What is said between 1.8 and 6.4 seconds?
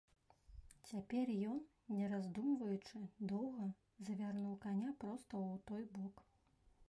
не раздумваючы доўга, завярнуў каня проста ў той бок.